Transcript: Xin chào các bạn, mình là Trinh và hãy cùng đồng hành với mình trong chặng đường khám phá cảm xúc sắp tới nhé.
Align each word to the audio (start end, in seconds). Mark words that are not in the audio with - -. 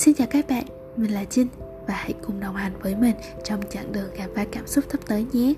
Xin 0.00 0.14
chào 0.14 0.26
các 0.30 0.48
bạn, 0.48 0.64
mình 0.96 1.10
là 1.10 1.24
Trinh 1.24 1.46
và 1.86 1.94
hãy 1.94 2.14
cùng 2.22 2.40
đồng 2.40 2.54
hành 2.54 2.72
với 2.82 2.96
mình 2.96 3.16
trong 3.44 3.60
chặng 3.70 3.92
đường 3.92 4.10
khám 4.16 4.30
phá 4.34 4.44
cảm 4.52 4.66
xúc 4.66 4.84
sắp 4.92 5.00
tới 5.06 5.26
nhé. 5.32 5.54